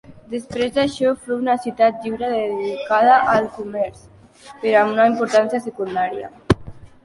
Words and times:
Després 0.29 0.69
d'això, 0.77 1.11
fou 1.25 1.37
una 1.43 1.55
ciutat 1.65 2.07
lliure, 2.07 2.31
dedicada 2.33 3.19
al 3.35 3.47
comerç, 3.61 4.03
però 4.65 4.83
amb 4.85 4.99
una 4.99 5.09
importància 5.15 5.65
secundària. 5.71 6.37